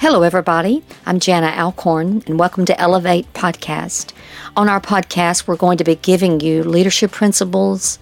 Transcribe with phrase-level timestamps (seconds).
[0.00, 0.82] Hello, everybody.
[1.04, 4.14] I'm Jana Alcorn, and welcome to Elevate Podcast.
[4.56, 7.98] On our podcast, we're going to be giving you leadership principles,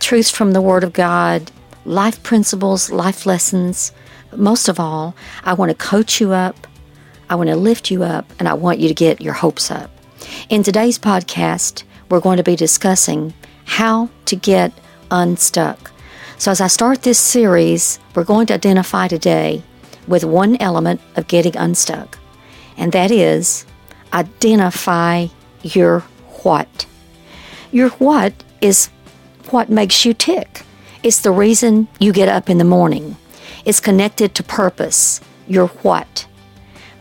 [0.00, 1.52] truths from the Word of God,
[1.84, 3.92] life principles, life lessons.
[4.30, 5.14] But most of all,
[5.44, 6.66] I want to coach you up,
[7.30, 9.92] I want to lift you up, and I want you to get your hopes up.
[10.48, 13.32] In today's podcast, we're going to be discussing
[13.64, 14.72] how to get
[15.12, 15.92] unstuck.
[16.36, 19.62] So, as I start this series, we're going to identify today
[20.06, 22.18] with one element of getting unstuck,
[22.76, 23.64] and that is
[24.12, 25.28] identify
[25.62, 26.00] your
[26.42, 26.86] what.
[27.70, 28.88] Your what is
[29.50, 30.62] what makes you tick.
[31.02, 33.16] It's the reason you get up in the morning.
[33.64, 36.26] It's connected to purpose, your what.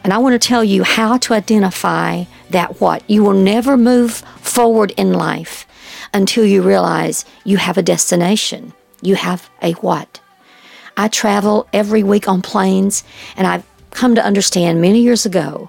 [0.03, 3.07] And I want to tell you how to identify that what.
[3.09, 5.67] You will never move forward in life
[6.13, 10.20] until you realize you have a destination you have a what.
[11.02, 13.03] I travel every week on planes,
[13.35, 15.67] and I've come to understand many years ago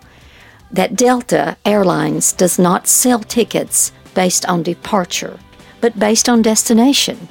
[0.71, 5.39] that Delta Airlines does not sell tickets based on departure,
[5.81, 7.29] but based on destination.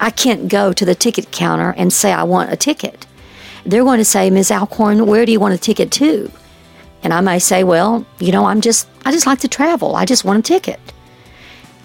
[0.00, 3.06] I can't go to the ticket counter and say I want a ticket.
[3.66, 4.50] They're going to say, Ms.
[4.50, 6.32] Alcorn, where do you want a ticket to?
[7.02, 9.94] And I may say, well, you know, I'm just, I just like to travel.
[9.94, 10.80] I just want a ticket.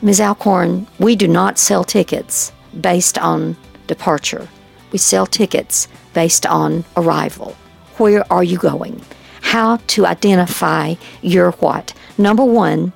[0.01, 0.21] Ms.
[0.21, 4.47] Alcorn, we do not sell tickets based on departure.
[4.91, 7.55] We sell tickets based on arrival.
[7.97, 9.01] Where are you going?
[9.41, 11.93] How to identify your what?
[12.17, 12.93] Number one,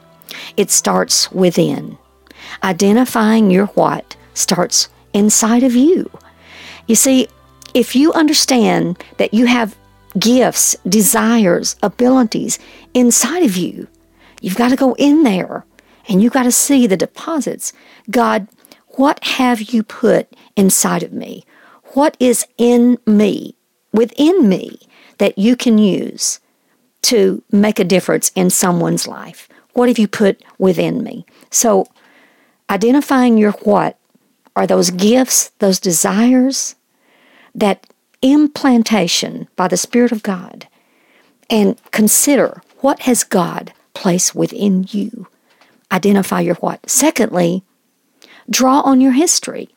[0.57, 1.97] it starts within.
[2.63, 6.09] Identifying your what starts inside of you.
[6.87, 7.27] You see,
[7.73, 9.77] if you understand that you have
[10.19, 12.59] gifts, desires, abilities
[12.93, 13.87] inside of you,
[14.41, 15.65] you've got to go in there
[16.09, 17.73] and you've got to see the deposits
[18.09, 18.47] God
[18.95, 21.45] what have you put inside of me?
[21.93, 23.55] What is in me,
[23.91, 24.79] within me,
[25.17, 26.39] that you can use
[27.03, 29.49] to make a difference in someone's life?
[29.73, 31.25] What have you put within me?
[31.49, 31.87] So,
[32.69, 33.97] identifying your what
[34.55, 36.75] are those gifts, those desires,
[37.55, 37.87] that
[38.21, 40.67] implantation by the Spirit of God,
[41.49, 45.27] and consider what has God placed within you.
[45.91, 46.89] Identify your what.
[46.89, 47.63] Secondly,
[48.49, 49.69] Draw on your history.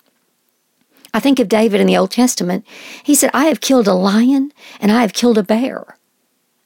[1.15, 2.67] I think of David in the Old Testament.
[3.05, 5.97] He said, I have killed a lion and I have killed a bear.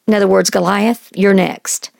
[0.06, 1.90] In other words, Goliath, you're next.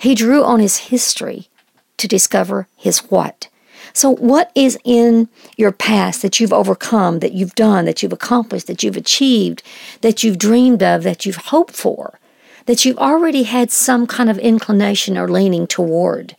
[0.00, 1.48] He drew on his history
[1.96, 3.48] to discover his what.
[3.92, 8.66] So, what is in your past that you've overcome, that you've done, that you've accomplished,
[8.68, 9.62] that you've achieved,
[10.02, 12.18] that you've dreamed of, that you've hoped for,
[12.66, 16.36] that you've already had some kind of inclination or leaning toward?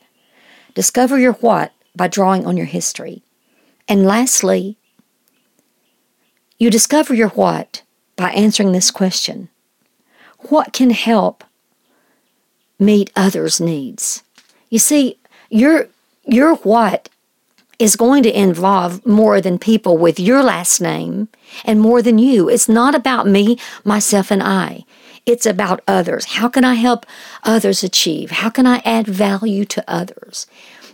[0.75, 3.23] Discover your what by drawing on your history.
[3.88, 4.78] And lastly,
[6.57, 7.84] you discover your what
[8.16, 9.50] by answering this question
[10.50, 11.44] What can help
[12.79, 14.23] meet others' needs?
[14.69, 15.17] You see,
[15.50, 15.88] your,
[16.25, 17.09] your what
[17.79, 21.28] is going to involve more than people with your last name
[21.63, 22.50] and more than you.
[22.50, 24.84] It's not about me, myself, and I.
[25.28, 26.25] It's about others.
[26.25, 27.06] How can I help
[27.44, 28.31] others achieve?
[28.31, 30.47] How can I add value to others?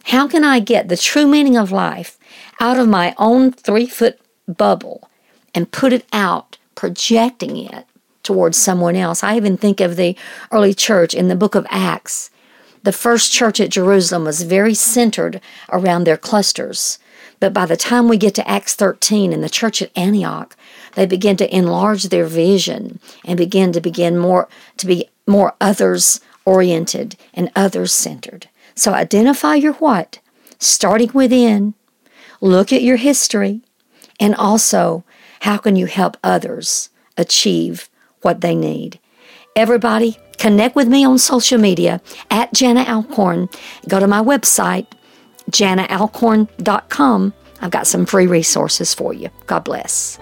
[0.06, 2.18] How can I get the true meaning of life
[2.60, 5.10] out of my own three foot bubble
[5.54, 7.86] and put it out, projecting it
[8.24, 9.24] towards someone else?
[9.24, 10.16] I even think of the
[10.52, 12.30] early church in the book of Acts.
[12.84, 15.42] The first church at Jerusalem was very centered
[15.72, 17.00] around their clusters.
[17.40, 20.56] But by the time we get to Acts 13 and the church at Antioch,
[20.96, 24.48] they begin to enlarge their vision and begin to begin more
[24.78, 28.48] to be more others oriented and others centered.
[28.76, 30.20] So identify your what,
[30.60, 31.74] starting within,
[32.42, 33.62] look at your history,
[34.20, 35.04] and also
[35.44, 37.90] how can you help others achieve
[38.22, 38.98] what they need.
[39.58, 43.50] Everybody, connect with me on social media at Jana Alcorn.
[43.90, 44.88] Go to my website,
[45.52, 47.34] janaalcorn.com.
[47.62, 49.30] I've got some free resources for you.
[49.46, 50.18] God bless.